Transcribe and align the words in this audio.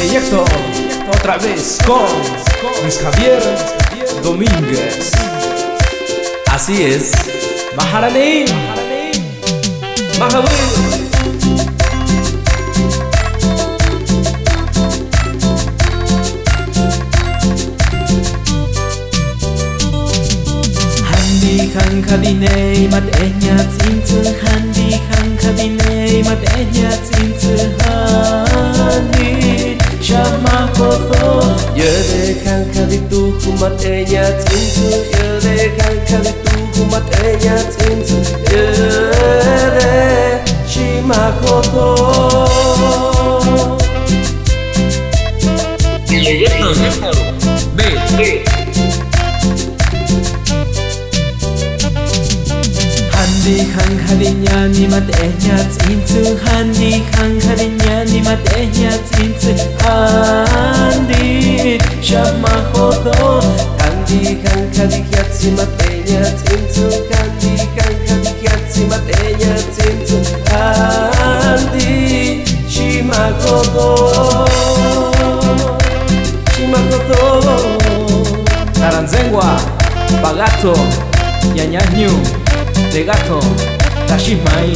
DJ 0.00 0.16
Héctor, 0.16 0.48
otra 1.12 1.36
vez 1.36 1.78
con 1.86 2.00
Luis 2.82 2.98
Javier 3.02 3.38
Domínguez. 4.22 5.10
Así 6.50 6.82
es. 6.82 7.12
Maharani, 7.76 8.46
Maharani, 10.18 10.48
Hang 21.74 22.02
Kabinei 22.02 22.88
mat 22.88 23.04
ehnyat 23.20 23.68
inzel 23.90 24.34
Handi 24.42 24.96
Hang 25.10 25.36
Kabinei 25.36 26.22
mat 26.24 26.42
ehnyat 26.56 27.04
khalitu 32.44 33.20
khumat 33.40 33.84
e 33.84 34.04
nya 34.10 34.24
tsinzu 34.40 34.86
yere 35.12 35.66
kan 35.78 35.96
khalitu 36.08 36.56
khumat 36.74 37.06
e 37.24 37.36
nya 37.42 37.56
tsinzu 37.72 38.18
yere 38.52 39.92
shima 40.70 41.22
koto 41.42 41.88
Proyecto 46.30 46.74
número 46.74 47.10
B. 47.74 47.80
Handi 53.12 53.56
khang 53.72 53.96
khali 54.04 54.30
nya 54.42 54.58
ni 54.74 54.86
mat 54.92 55.10
e 55.10 55.26
nya 55.42 55.56
tsinzu 55.74 56.22
handi 56.44 57.02
khang 57.10 57.34
đi 57.58 57.66
nya 57.80 57.96
ni 58.12 58.20
mat 58.22 58.46
e 58.54 58.60
nya 58.76 58.92
tsinzu 59.08 59.52
handi 59.82 61.29
Shamahodo 62.02 63.42
Kandi 63.78 64.36
kanka 64.42 64.84
di 64.86 65.04
chiazzi 65.10 65.50
mategna 65.50 66.22
zinzu 66.40 66.86
Kandi 67.10 67.50
kanka 67.76 68.14
di 68.24 68.30
chiazzi 68.40 68.80
mategna 68.90 69.54
zinzu 69.74 70.18
Kandi 70.44 71.88
Shimahodo 72.68 73.88
Shimahodo 76.56 77.22
Taranzengua 78.72 79.60
Bagato 80.22 80.74
Yanyanyu 81.54 82.10
Legato 82.92 83.40
Tashimai. 84.08 84.74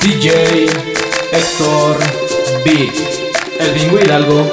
DJ 0.00 0.26
Hector. 1.30 2.27
Beat. 2.68 2.92
El 3.60 3.72
Bingo 3.74 3.98
Hidalgo. 3.98 4.44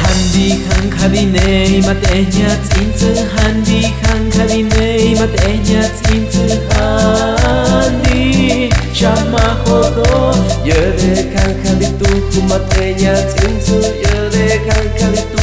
Handi 0.00 0.46
khang 0.66 0.88
khadine 0.96 1.82
mat 1.86 2.02
enya 2.16 2.50
tsin 2.66 2.88
tsu 2.98 3.10
handi 3.34 3.80
khang 4.02 4.24
khadine 4.34 4.88
mat 5.20 5.34
enya 5.50 5.82
tsin 5.96 6.22
tsu 6.32 6.44
handi 6.72 8.22
shama 9.00 9.46
kotho 9.66 10.20
Yere 10.68 11.14
kan 11.34 11.52
kaditu 11.64 12.10
humat 12.32 12.64
enya 12.86 13.14
tsintu 13.32 13.78
Yere 14.04 14.48
kan 14.66 14.86
kaditu 14.98 15.36
humat 15.36 15.37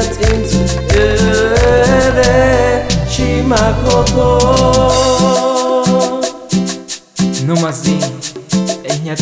yet 0.00 0.16
into 0.30 0.60
ere 0.96 2.32
Shimakoko 3.12 4.28
Nu 7.46 7.54
mă 7.60 7.70
zi, 7.82 7.96
e 8.82 8.92
ne-a 9.02 9.14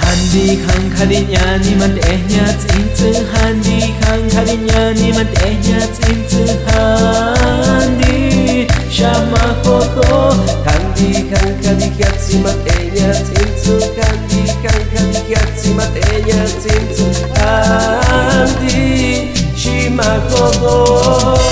Handi 0.00 0.46
khang 0.64 0.88
khalinya 0.96 1.44
ni 1.64 1.72
man 1.80 1.94
ehnya 2.12 2.46
tinzu 2.62 3.08
Handi 3.32 3.78
khang 4.00 4.24
khalinya 4.34 4.82
ni 4.98 5.08
man 5.16 5.28
ehnya 5.46 5.80
tinzu 5.96 6.42
Handi 6.66 8.16
shama 8.96 9.44
koko 9.64 10.10
Handi 10.66 11.10
khang 11.30 11.54
khalinya 11.64 12.10
ni 12.28 12.36
man 12.44 12.58
ehnya 12.76 13.10
tinzu 13.26 13.76
Handi 13.98 14.35
תמצאני 16.96 18.56
שמא 19.56 20.18
חודו 20.30 21.45